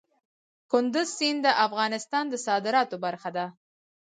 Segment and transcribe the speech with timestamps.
[0.71, 3.45] کندز سیند د افغانستان د صادراتو برخه ده.